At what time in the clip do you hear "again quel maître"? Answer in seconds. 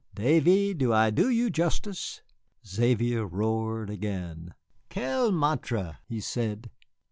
3.91-5.97